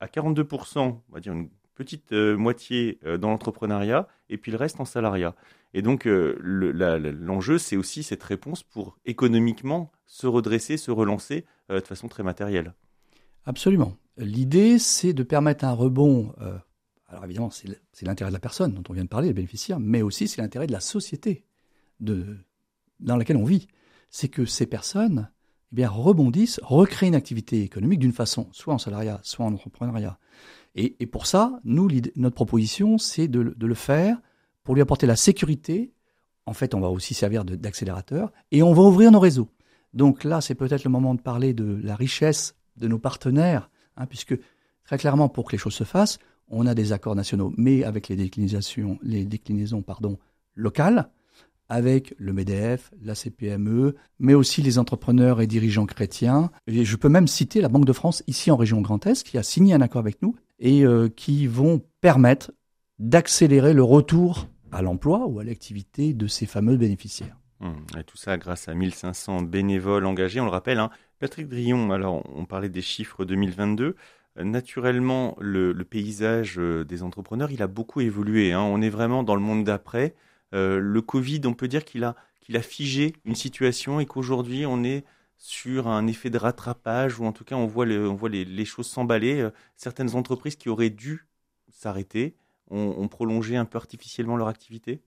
à 0.00 0.06
42%, 0.06 0.78
on 0.78 1.02
va 1.12 1.20
dire 1.20 1.32
une 1.32 1.48
petite 1.74 2.12
euh, 2.12 2.36
moitié 2.36 2.98
euh, 3.04 3.18
dans 3.18 3.30
l'entrepreneuriat 3.30 4.08
et 4.28 4.38
puis 4.38 4.52
le 4.52 4.58
reste 4.58 4.80
en 4.80 4.84
salariat. 4.84 5.34
Et 5.72 5.82
donc 5.82 6.06
euh, 6.06 6.38
l'enjeu, 6.40 7.58
c'est 7.58 7.76
aussi 7.76 8.02
cette 8.02 8.22
réponse 8.22 8.62
pour 8.62 8.96
économiquement 9.04 9.90
se 10.06 10.26
redresser, 10.26 10.76
se 10.76 10.90
relancer 10.90 11.44
de 11.68 11.80
façon 11.80 12.08
très 12.08 12.22
matérielle. 12.22 12.74
Absolument. 13.44 13.96
L'idée, 14.16 14.78
c'est 14.78 15.12
de 15.12 15.22
permettre 15.24 15.64
un 15.64 15.72
rebond. 15.72 16.32
alors 17.08 17.24
évidemment, 17.24 17.50
c'est 17.50 17.66
l'intérêt 18.02 18.30
de 18.30 18.34
la 18.34 18.40
personne 18.40 18.74
dont 18.74 18.82
on 18.88 18.92
vient 18.92 19.02
de 19.02 19.08
parler, 19.08 19.28
le 19.28 19.34
bénéficiaire, 19.34 19.80
mais 19.80 20.02
aussi 20.02 20.28
c'est 20.28 20.42
l'intérêt 20.42 20.68
de 20.68 20.72
la 20.72 20.80
société 20.80 21.44
de, 21.98 22.36
dans 23.00 23.16
laquelle 23.16 23.38
on 23.38 23.44
vit. 23.44 23.66
C'est 24.10 24.28
que 24.28 24.44
ces 24.44 24.66
personnes 24.66 25.28
eh 25.74 25.82
bien, 25.82 25.88
rebondissent, 25.88 26.60
recréent 26.62 27.08
une 27.08 27.14
activité 27.16 27.62
économique 27.62 27.98
d'une 27.98 28.12
façon, 28.12 28.46
soit 28.52 28.72
en 28.72 28.78
salariat, 28.78 29.18
soit 29.24 29.44
en 29.44 29.52
entrepreneuriat. 29.52 30.20
Et, 30.76 31.06
pour 31.06 31.26
ça, 31.26 31.58
nous, 31.64 31.90
notre 32.14 32.36
proposition, 32.36 32.96
c'est 32.96 33.26
de, 33.26 33.40
le 33.58 33.74
faire 33.74 34.20
pour 34.62 34.76
lui 34.76 34.82
apporter 34.82 35.08
la 35.08 35.16
sécurité. 35.16 35.92
En 36.46 36.52
fait, 36.52 36.76
on 36.76 36.80
va 36.80 36.90
aussi 36.90 37.12
servir 37.12 37.44
d'accélérateur 37.44 38.30
et 38.52 38.62
on 38.62 38.72
va 38.72 38.82
ouvrir 38.82 39.10
nos 39.10 39.18
réseaux. 39.18 39.48
Donc 39.94 40.22
là, 40.22 40.40
c'est 40.40 40.54
peut-être 40.54 40.84
le 40.84 40.90
moment 40.90 41.12
de 41.16 41.20
parler 41.20 41.54
de 41.54 41.80
la 41.82 41.96
richesse 41.96 42.54
de 42.76 42.86
nos 42.86 43.00
partenaires, 43.00 43.68
hein, 43.96 44.06
puisque 44.06 44.38
très 44.84 44.96
clairement, 44.98 45.28
pour 45.28 45.46
que 45.46 45.52
les 45.52 45.58
choses 45.58 45.74
se 45.74 45.82
fassent, 45.82 46.20
on 46.46 46.68
a 46.68 46.74
des 46.76 46.92
accords 46.92 47.16
nationaux, 47.16 47.52
mais 47.56 47.82
avec 47.82 48.06
les 48.06 48.14
déclinaisons, 48.14 48.98
les 49.02 49.24
déclinaisons 49.24 49.82
pardon, 49.82 50.20
locales, 50.54 51.10
avec 51.68 52.14
le 52.18 52.32
MEDEF, 52.32 52.92
la 53.02 53.14
CPME, 53.14 53.94
mais 54.18 54.34
aussi 54.34 54.62
les 54.62 54.78
entrepreneurs 54.78 55.40
et 55.40 55.46
dirigeants 55.46 55.86
chrétiens. 55.86 56.50
Je 56.66 56.96
peux 56.96 57.08
même 57.08 57.26
citer 57.26 57.60
la 57.60 57.68
Banque 57.68 57.86
de 57.86 57.92
France 57.92 58.22
ici 58.26 58.50
en 58.50 58.56
région 58.56 58.80
Grand 58.80 59.06
Est 59.06 59.22
qui 59.24 59.38
a 59.38 59.42
signé 59.42 59.74
un 59.74 59.80
accord 59.80 60.00
avec 60.00 60.20
nous 60.22 60.36
et 60.58 60.84
euh, 60.84 61.08
qui 61.08 61.46
vont 61.46 61.82
permettre 62.00 62.52
d'accélérer 62.98 63.72
le 63.72 63.82
retour 63.82 64.48
à 64.72 64.82
l'emploi 64.82 65.26
ou 65.26 65.40
à 65.40 65.44
l'activité 65.44 66.14
de 66.14 66.26
ces 66.26 66.46
fameux 66.46 66.76
bénéficiaires. 66.76 67.36
Mmh. 67.60 67.98
et 68.00 68.04
tout 68.04 68.16
ça 68.16 68.36
grâce 68.36 68.68
à 68.68 68.74
1500 68.74 69.42
bénévoles 69.42 70.06
engagés, 70.06 70.40
on 70.40 70.44
le 70.44 70.50
rappelle. 70.50 70.78
Hein. 70.78 70.90
Patrick 71.20 71.48
Drion, 71.48 71.92
alors 71.92 72.22
on 72.34 72.44
parlait 72.44 72.68
des 72.68 72.82
chiffres 72.82 73.24
2022. 73.24 73.96
naturellement, 74.36 75.36
le, 75.40 75.72
paysage 75.84 76.56
des 76.56 77.02
entrepreneurs, 77.02 77.50
il 77.50 77.62
a 77.62 77.68
beaucoup 77.68 78.00
évolué. 78.00 78.52
Hein. 78.52 78.60
On 78.60 78.82
est 78.82 78.90
vraiment 78.90 79.22
dans 79.22 79.36
le 79.36 79.40
monde 79.40 79.64
d'après. 79.64 80.14
Le 80.54 81.00
Covid, 81.00 81.42
on 81.44 81.54
peut 81.54 81.68
dire 81.68 81.84
qu'il 81.84 82.04
a, 82.04 82.16
a 82.52 82.62
figé 82.62 83.14
une 83.24 83.34
situation 83.34 84.00
et 84.00 84.06
qu'aujourd'hui, 84.06 84.66
on 84.66 84.84
est 84.84 85.04
sur 85.36 85.88
un 85.88 86.06
effet 86.06 86.30
de 86.30 86.38
rattrapage, 86.38 87.20
ou 87.20 87.26
en 87.26 87.32
tout 87.32 87.44
cas 87.44 87.56
on 87.56 87.66
voit, 87.66 87.86
on 87.86 88.14
voit 88.14 88.30
les, 88.30 88.64
choses 88.64 88.86
s'emballer. 88.86 89.40
Euh, 89.40 89.50
certaines 89.76 90.14
entreprises 90.14 90.56
qui 90.56 90.70
auraient 90.70 90.90
dû 90.90 91.26
s'arrêter 91.68 92.34
ont, 92.70 93.08
prolongé 93.08 93.56
un 93.56 93.66
peu 93.66 93.76
artificiellement 93.76 94.36
leur 94.36 94.48
activité 94.48 95.02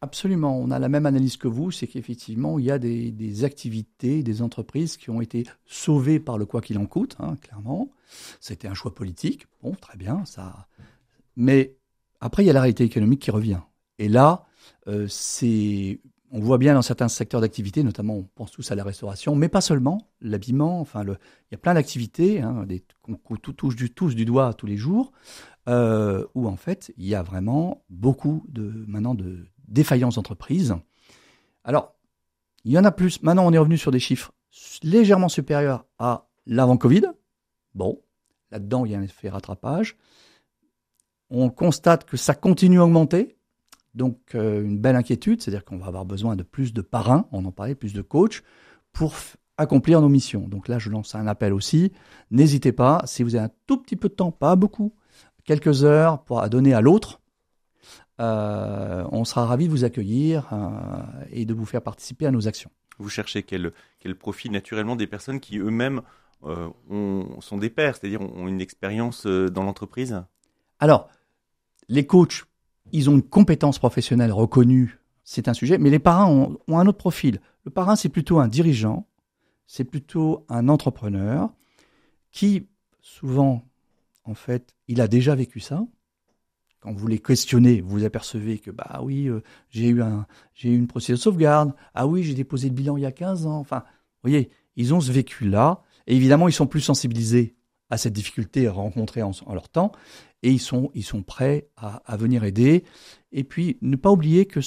Absolument, 0.00 0.58
on 0.58 0.70
a 0.70 0.78
la 0.78 0.88
même 0.88 1.06
analyse 1.06 1.36
que 1.36 1.48
vous, 1.48 1.70
c'est 1.70 1.86
qu'effectivement, 1.86 2.58
il 2.58 2.64
y 2.64 2.70
a 2.70 2.78
des, 2.78 3.44
activités, 3.44 4.22
des 4.22 4.42
entreprises 4.42 4.96
qui 4.96 5.10
ont 5.10 5.20
été 5.20 5.44
sauvées 5.66 6.18
par 6.18 6.38
le 6.38 6.46
quoi 6.46 6.62
qu'il 6.62 6.78
en 6.78 6.86
coûte, 6.86 7.16
hein, 7.18 7.36
clairement. 7.42 7.90
C'était 8.40 8.68
un 8.68 8.74
choix 8.74 8.94
politique, 8.94 9.46
bon, 9.62 9.74
très 9.74 9.98
bien, 9.98 10.24
ça. 10.24 10.66
Mais 11.36 11.76
après, 12.20 12.42
il 12.42 12.46
y 12.46 12.50
a 12.50 12.52
la 12.54 12.62
réalité 12.62 12.84
économique 12.84 13.20
qui 13.20 13.30
revient. 13.30 13.60
Et 13.98 14.08
là, 14.08 14.46
euh, 14.46 14.47
c'est 15.08 16.00
on 16.30 16.40
voit 16.40 16.58
bien 16.58 16.74
dans 16.74 16.82
certains 16.82 17.08
secteurs 17.08 17.40
d'activité, 17.40 17.82
notamment 17.82 18.14
on 18.14 18.22
pense 18.34 18.50
tous 18.50 18.70
à 18.70 18.74
la 18.74 18.84
restauration, 18.84 19.34
mais 19.34 19.48
pas 19.48 19.60
seulement, 19.60 20.10
l'habillement, 20.20 20.80
enfin 20.80 21.02
il 21.04 21.16
y 21.52 21.54
a 21.54 21.58
plein 21.58 21.74
d'activités 21.74 22.40
hein, 22.40 22.66
qu'on 23.24 23.36
touche 23.36 23.76
du, 23.76 23.90
tous 23.90 24.14
du 24.14 24.24
doigt 24.24 24.52
tous 24.52 24.66
les 24.66 24.76
jours, 24.76 25.12
euh, 25.68 26.26
où 26.34 26.46
en 26.46 26.56
fait 26.56 26.92
il 26.98 27.06
y 27.06 27.14
a 27.14 27.22
vraiment 27.22 27.82
beaucoup 27.88 28.44
de 28.48 28.84
maintenant 28.86 29.14
de 29.14 29.46
défaillances 29.68 30.16
d'entreprises. 30.16 30.74
Alors, 31.64 31.94
il 32.64 32.72
y 32.72 32.78
en 32.78 32.84
a 32.84 32.92
plus. 32.92 33.22
Maintenant, 33.22 33.46
on 33.46 33.52
est 33.52 33.58
revenu 33.58 33.78
sur 33.78 33.90
des 33.90 34.00
chiffres 34.00 34.32
légèrement 34.82 35.28
supérieurs 35.28 35.84
à 35.98 36.28
l'avant 36.46 36.76
Covid. 36.76 37.02
Bon, 37.74 38.02
là-dedans, 38.50 38.84
il 38.84 38.92
y 38.92 38.94
a 38.94 38.98
un 38.98 39.02
effet 39.02 39.28
rattrapage. 39.28 39.96
On 41.30 41.50
constate 41.50 42.04
que 42.04 42.16
ça 42.16 42.34
continue 42.34 42.80
à 42.80 42.84
augmenter. 42.84 43.37
Donc 43.94 44.34
euh, 44.34 44.62
une 44.62 44.78
belle 44.78 44.96
inquiétude, 44.96 45.42
c'est-à-dire 45.42 45.64
qu'on 45.64 45.78
va 45.78 45.86
avoir 45.86 46.04
besoin 46.04 46.36
de 46.36 46.42
plus 46.42 46.72
de 46.72 46.82
parrains, 46.82 47.26
on 47.32 47.44
en 47.44 47.52
parlait, 47.52 47.74
plus 47.74 47.92
de 47.92 48.02
coachs, 48.02 48.42
pour 48.92 49.14
accomplir 49.56 50.00
nos 50.00 50.08
missions. 50.08 50.46
Donc 50.46 50.68
là, 50.68 50.78
je 50.78 50.90
lance 50.90 51.14
un 51.14 51.26
appel 51.26 51.52
aussi. 51.52 51.92
N'hésitez 52.30 52.72
pas, 52.72 53.02
si 53.06 53.22
vous 53.22 53.34
avez 53.34 53.46
un 53.46 53.50
tout 53.66 53.78
petit 53.78 53.96
peu 53.96 54.08
de 54.08 54.14
temps, 54.14 54.30
pas 54.30 54.56
beaucoup, 54.56 54.94
quelques 55.44 55.84
heures 55.84 56.22
pour 56.22 56.40
à 56.40 56.48
donner 56.48 56.74
à 56.74 56.80
l'autre, 56.80 57.20
euh, 58.20 59.06
on 59.10 59.24
sera 59.24 59.46
ravi 59.46 59.66
de 59.66 59.70
vous 59.70 59.84
accueillir 59.84 60.48
euh, 60.52 61.26
et 61.30 61.44
de 61.44 61.54
vous 61.54 61.64
faire 61.64 61.82
participer 61.82 62.26
à 62.26 62.30
nos 62.30 62.46
actions. 62.46 62.70
Vous 62.98 63.08
cherchez 63.08 63.42
quel, 63.42 63.72
quel 64.00 64.16
profil 64.16 64.50
naturellement 64.50 64.96
des 64.96 65.06
personnes 65.06 65.40
qui 65.40 65.58
eux-mêmes 65.58 66.02
sont 66.42 67.58
des 67.58 67.70
pairs, 67.70 67.96
c'est-à-dire 67.96 68.20
ont 68.20 68.46
une 68.46 68.60
expérience 68.60 69.26
dans 69.26 69.64
l'entreprise? 69.64 70.22
Alors, 70.78 71.08
les 71.88 72.06
coachs 72.06 72.44
ils 72.92 73.10
ont 73.10 73.14
une 73.14 73.22
compétence 73.22 73.78
professionnelle 73.78 74.32
reconnue, 74.32 74.98
c'est 75.24 75.48
un 75.48 75.54
sujet, 75.54 75.78
mais 75.78 75.90
les 75.90 75.98
parrains 75.98 76.26
ont, 76.26 76.58
un 76.68 76.86
autre 76.86 76.98
profil. 76.98 77.40
Le 77.64 77.70
parrain, 77.70 77.96
c'est 77.96 78.08
plutôt 78.08 78.38
un 78.38 78.48
dirigeant, 78.48 79.06
c'est 79.66 79.84
plutôt 79.84 80.46
un 80.48 80.68
entrepreneur 80.68 81.50
qui, 82.32 82.66
souvent, 83.02 83.62
en 84.24 84.34
fait, 84.34 84.74
il 84.86 85.00
a 85.00 85.08
déjà 85.08 85.34
vécu 85.34 85.60
ça. 85.60 85.84
Quand 86.80 86.92
vous 86.92 87.08
les 87.08 87.18
questionnez, 87.18 87.80
vous 87.80 88.04
apercevez 88.04 88.58
que, 88.58 88.70
bah 88.70 89.00
oui, 89.02 89.28
euh, 89.28 89.42
j'ai 89.68 89.88
eu 89.88 90.00
un, 90.00 90.26
j'ai 90.54 90.70
eu 90.70 90.76
une 90.76 90.86
procédure 90.86 91.18
de 91.18 91.22
sauvegarde. 91.22 91.74
Ah 91.94 92.06
oui, 92.06 92.22
j'ai 92.22 92.34
déposé 92.34 92.68
le 92.68 92.74
bilan 92.74 92.96
il 92.96 93.02
y 93.02 93.06
a 93.06 93.12
15 93.12 93.46
ans. 93.46 93.58
Enfin, 93.58 93.80
vous 93.80 94.30
voyez, 94.30 94.50
ils 94.76 94.94
ont 94.94 95.00
ce 95.00 95.12
vécu-là. 95.12 95.82
Et 96.06 96.16
évidemment, 96.16 96.48
ils 96.48 96.52
sont 96.52 96.66
plus 96.66 96.80
sensibilisés 96.80 97.57
à 97.90 97.96
cette 97.96 98.12
difficulté 98.12 98.68
rencontrée 98.68 99.22
en, 99.22 99.32
en 99.46 99.54
leur 99.54 99.68
temps 99.68 99.92
et 100.42 100.50
ils 100.50 100.60
sont, 100.60 100.90
ils 100.94 101.04
sont 101.04 101.22
prêts 101.22 101.68
à, 101.76 102.16
venir 102.16 102.44
aider. 102.44 102.84
Et 103.32 103.44
puis, 103.44 103.78
ne 103.82 103.96
pas 103.96 104.10
oublier 104.10 104.46
que 104.46 104.60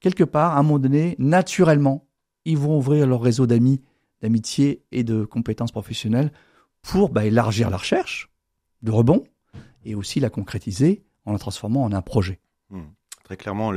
quelque 0.00 0.24
part, 0.24 0.56
à 0.56 0.58
un 0.58 0.62
moment 0.62 0.78
donné, 0.78 1.16
naturellement, 1.18 2.06
ils 2.44 2.58
vont 2.58 2.76
ouvrir 2.78 3.06
leur 3.06 3.22
réseau 3.22 3.46
d'amis, 3.46 3.82
d'amitié 4.20 4.84
et 4.92 5.04
de 5.04 5.24
compétences 5.24 5.72
professionnelles 5.72 6.32
pour 6.82 7.10
bah, 7.10 7.24
élargir 7.24 7.70
la 7.70 7.76
recherche 7.76 8.30
de 8.82 8.90
rebond 8.90 9.24
et 9.84 9.94
aussi 9.94 10.20
la 10.20 10.30
concrétiser 10.30 11.04
en 11.24 11.32
la 11.32 11.38
transformant 11.38 11.84
en 11.84 11.92
un 11.92 12.02
projet. 12.02 12.40
Hmm. 12.70 12.82
Très 13.24 13.36
clairement, 13.36 13.72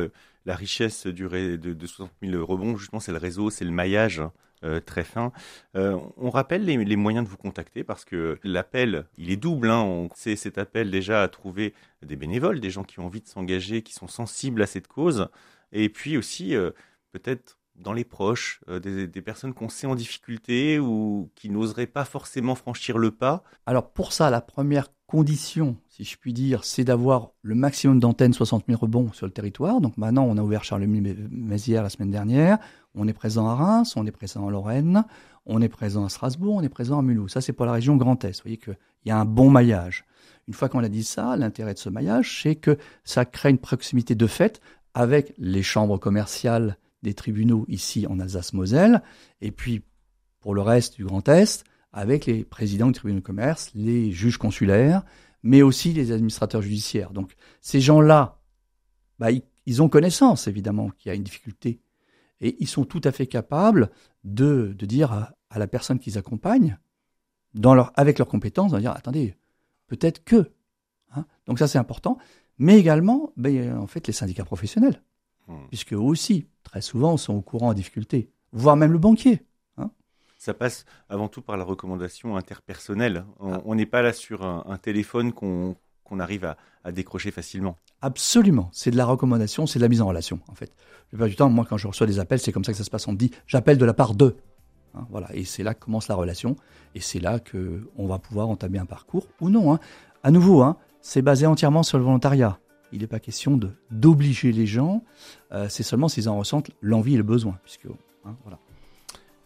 la 0.45 0.55
richesse 0.55 1.07
du, 1.07 1.27
de, 1.27 1.55
de 1.55 1.87
60 1.87 2.11
000 2.21 2.45
rebonds, 2.45 2.77
justement, 2.77 2.99
c'est 2.99 3.11
le 3.11 3.19
réseau, 3.19 3.49
c'est 3.49 3.65
le 3.65 3.71
maillage 3.71 4.21
euh, 4.63 4.79
très 4.79 5.03
fin. 5.03 5.31
Euh, 5.75 5.99
on 6.17 6.29
rappelle 6.29 6.63
les, 6.63 6.95
moyens 6.95 7.25
de 7.25 7.29
vous 7.29 7.37
contacter 7.37 7.83
parce 7.83 8.05
que 8.05 8.39
l'appel, 8.43 9.05
il 9.17 9.29
est 9.29 9.35
double. 9.35 9.69
Hein. 9.69 9.81
On 9.81 10.09
sait 10.15 10.35
cet 10.35 10.57
appel 10.57 10.89
déjà 10.89 11.21
à 11.21 11.27
trouver 11.27 11.73
des 12.01 12.15
bénévoles, 12.15 12.59
des 12.59 12.69
gens 12.69 12.83
qui 12.83 12.99
ont 12.99 13.05
envie 13.05 13.21
de 13.21 13.27
s'engager, 13.27 13.81
qui 13.81 13.93
sont 13.93 14.07
sensibles 14.07 14.61
à 14.61 14.65
cette 14.65 14.87
cause, 14.87 15.27
et 15.71 15.89
puis 15.89 16.17
aussi 16.17 16.55
euh, 16.55 16.71
peut-être 17.11 17.57
dans 17.75 17.91
les 17.91 18.05
proches, 18.05 18.61
des, 18.69 19.05
des, 19.05 19.21
personnes 19.21 19.53
qu'on 19.53 19.67
sait 19.67 19.85
en 19.85 19.95
difficulté 19.95 20.79
ou 20.79 21.29
qui 21.35 21.49
n'oseraient 21.49 21.87
pas 21.87 22.05
forcément 22.05 22.55
franchir 22.55 22.97
le 22.97 23.11
pas. 23.11 23.43
Alors 23.65 23.91
pour 23.91 24.13
ça, 24.13 24.29
la 24.29 24.39
première 24.39 24.87
condition, 25.07 25.75
si 25.95 26.03
je 26.03 26.17
puis 26.17 26.33
dire, 26.33 26.65
c'est 26.65 26.83
d'avoir 26.83 27.29
le 27.41 27.55
maximum 27.55 28.01
d'antennes 28.01 28.33
60 28.33 28.65
000 28.67 28.77
rebonds 28.77 29.13
sur 29.13 29.25
le 29.25 29.31
territoire. 29.31 29.79
Donc 29.79 29.95
maintenant, 29.95 30.25
on 30.25 30.35
a 30.37 30.41
ouvert 30.41 30.65
Charlemagne-Mézières 30.65 31.83
la 31.83 31.89
semaine 31.89 32.11
dernière. 32.11 32.57
On 32.95 33.07
est 33.07 33.13
présent 33.13 33.47
à 33.47 33.55
Reims, 33.55 33.93
on 33.95 34.05
est 34.05 34.11
présent 34.11 34.43
en 34.43 34.49
Lorraine, 34.49 35.05
on 35.45 35.61
est 35.61 35.69
présent 35.69 36.03
à 36.03 36.09
Strasbourg, 36.09 36.55
on 36.55 36.63
est 36.63 36.69
présent 36.69 36.99
à 36.99 37.01
Mulhouse. 37.01 37.31
Ça, 37.31 37.39
c'est 37.39 37.53
pour 37.53 37.65
la 37.65 37.71
région 37.71 37.95
Grand 37.95 38.21
Est. 38.25 38.39
Vous 38.39 38.43
voyez 38.43 38.57
qu'il 38.57 38.75
y 39.05 39.11
a 39.11 39.17
un 39.17 39.23
bon 39.23 39.49
maillage. 39.49 40.03
Une 40.49 40.53
fois 40.53 40.67
qu'on 40.67 40.83
a 40.83 40.89
dit 40.89 41.05
ça, 41.05 41.37
l'intérêt 41.37 41.73
de 41.73 41.79
ce 41.79 41.87
maillage, 41.87 42.41
c'est 42.43 42.55
que 42.55 42.77
ça 43.05 43.23
crée 43.23 43.51
une 43.51 43.57
proximité 43.57 44.15
de 44.15 44.27
fait 44.27 44.59
avec 44.95 45.33
les 45.37 45.63
chambres 45.63 45.97
commerciales 45.97 46.77
des 47.03 47.13
tribunaux 47.13 47.63
ici 47.69 48.05
en 48.05 48.19
Alsace-Moselle, 48.19 49.01
et 49.39 49.51
puis 49.51 49.81
pour 50.41 50.55
le 50.55 50.61
reste 50.61 50.97
du 50.97 51.05
Grand 51.05 51.25
Est, 51.29 51.63
avec 51.93 52.25
les 52.25 52.43
présidents 52.43 52.87
du 52.87 52.93
tribunal 52.93 53.21
de 53.21 53.25
commerce, 53.25 53.71
les 53.75 54.11
juges 54.11 54.37
consulaires, 54.37 55.03
mais 55.45 55.61
aussi 55.61 55.93
les 55.93 56.11
administrateurs 56.11 56.63
judiciaires. 56.63 57.11
Donc 57.11 57.35
ces 57.61 57.79
gens-là, 57.79 58.41
bah, 59.19 59.29
ils, 59.67 59.81
ont 59.81 59.89
connaissance 59.89 60.47
évidemment 60.47 60.89
qu'il 60.89 61.09
y 61.09 61.11
a 61.13 61.15
une 61.15 61.23
difficulté, 61.23 61.79
et 62.41 62.57
ils 62.59 62.67
sont 62.67 62.83
tout 62.83 63.01
à 63.03 63.11
fait 63.11 63.27
capables 63.27 63.91
de, 64.23 64.75
de 64.77 64.85
dire 64.87 65.13
à, 65.13 65.59
la 65.59 65.67
personne 65.67 65.99
qu'ils 65.99 66.17
accompagnent, 66.17 66.77
dans 67.53 67.75
leur, 67.75 67.93
avec 67.95 68.17
leurs 68.17 68.27
compétences, 68.27 68.71
de 68.71 68.79
dire 68.79 68.91
attendez, 68.91 69.37
peut-être 69.87 70.23
que. 70.25 70.51
Hein. 71.15 71.25
Donc 71.45 71.59
ça 71.59 71.67
c'est 71.67 71.77
important, 71.77 72.17
mais 72.57 72.79
également, 72.79 73.31
ben, 73.37 73.77
en 73.77 73.87
fait, 73.87 74.07
les 74.07 74.13
syndicats 74.13 74.45
professionnels, 74.45 75.03
mmh. 75.47 75.53
puisque 75.69 75.93
eux 75.93 75.97
aussi, 75.97 76.47
très 76.63 76.81
souvent, 76.81 77.17
sont 77.17 77.35
au 77.35 77.41
courant 77.41 77.69
en 77.69 77.73
difficulté, 77.75 78.31
voire 78.51 78.75
même 78.75 78.91
le 78.91 78.97
banquier 78.97 79.45
ça 80.45 80.53
passe 80.53 80.85
avant 81.09 81.27
tout 81.27 81.41
par 81.41 81.57
la 81.57 81.63
recommandation 81.63 82.37
interpersonnelle. 82.37 83.25
On 83.39 83.71
ah. 83.71 83.75
n'est 83.75 83.87
pas 83.87 84.03
là 84.03 84.13
sur 84.13 84.45
un, 84.45 84.77
téléphone 84.77 85.33
qu'on 85.33 85.75
arrive 86.19 86.45
à, 86.83 86.91
décrocher 86.91 87.31
facilement. 87.31 87.77
Absolument. 88.03 88.69
C'est 88.71 88.91
de 88.91 88.97
la 88.97 89.05
recommandation, 89.05 89.65
c'est 89.65 89.79
de 89.79 89.83
la 89.83 89.89
mise 89.89 90.03
en 90.03 90.07
relation, 90.07 90.39
en 90.47 90.53
fait. 90.53 90.71
Le 91.11 91.27
du 91.27 91.35
temps, 91.35 91.49
moi, 91.49 91.65
quand 91.67 91.77
je 91.77 91.87
reçois 91.87 92.05
des 92.05 92.19
appels, 92.19 92.39
c'est 92.39 92.51
comme 92.51 92.63
ça 92.63 92.73
que 92.73 92.77
ça 92.77 92.83
se 92.83 92.91
passe. 92.91 93.07
On 93.07 93.13
me 93.13 93.17
dit, 93.17 93.31
j'appelle 93.47 93.79
de 93.79 93.85
la 93.85 93.95
part 93.95 94.13
d'eux. 94.13 94.37
Hein, 94.93 95.07
voilà. 95.09 95.33
Et 95.33 95.45
c'est 95.45 95.63
là 95.63 95.73
que 95.73 95.83
commence 95.83 96.07
la 96.07 96.15
relation. 96.15 96.55
Et 96.93 96.99
c'est 96.99 97.19
là 97.19 97.39
qu'on 97.39 98.05
va 98.05 98.19
pouvoir 98.19 98.47
entamer 98.49 98.77
un 98.77 98.85
parcours 98.85 99.27
ou 99.41 99.49
non. 99.49 99.73
Hein. 99.73 99.79
À 100.21 100.29
nouveau, 100.29 100.61
hein, 100.61 100.77
c'est 101.01 101.23
basé 101.23 101.47
entièrement 101.47 101.81
sur 101.81 101.97
le 101.97 102.03
volontariat. 102.03 102.59
Il 102.91 103.01
n'est 103.01 103.07
pas 103.07 103.19
question 103.19 103.59
d'obliger 103.89 104.51
les 104.51 104.67
gens. 104.67 105.03
Euh, 105.51 105.65
c'est 105.69 105.81
seulement 105.81 106.07
s'ils 106.07 106.29
en 106.29 106.37
ressentent 106.37 106.69
l'envie 106.81 107.15
et 107.15 107.17
le 107.17 107.23
besoin. 107.23 107.57
Puisque, 107.63 107.87
voilà. 108.43 108.59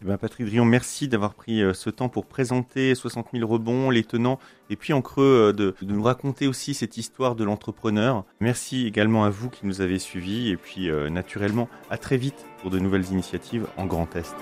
Eh 0.02 0.06
ben, 0.06 0.16
Patrick 0.16 0.46
Drion, 0.46 0.64
merci 0.64 1.08
d'avoir 1.08 1.34
pris 1.34 1.62
euh, 1.62 1.74
ce 1.74 1.90
temps 1.90 2.08
pour 2.08 2.24
présenter 2.24 2.94
60 2.94 3.28
000 3.34 3.46
rebonds, 3.46 3.90
les 3.90 4.02
tenants, 4.02 4.38
et 4.70 4.76
puis 4.76 4.94
en 4.94 5.02
creux 5.02 5.50
euh, 5.50 5.52
de, 5.52 5.74
nous 5.82 6.02
raconter 6.02 6.46
aussi 6.46 6.72
cette 6.72 6.96
histoire 6.96 7.34
de 7.36 7.44
l'entrepreneur. 7.44 8.24
Merci 8.40 8.86
également 8.86 9.24
à 9.24 9.30
vous 9.30 9.50
qui 9.50 9.66
nous 9.66 9.82
avez 9.82 9.98
suivis, 9.98 10.48
et 10.48 10.56
puis 10.56 10.90
euh, 10.90 11.10
naturellement 11.10 11.68
à 11.90 11.98
très 11.98 12.16
vite 12.16 12.46
pour 12.62 12.70
de 12.70 12.78
nouvelles 12.78 13.10
initiatives 13.10 13.66
en 13.76 13.84
Grand 13.84 14.16
Est. 14.16 14.34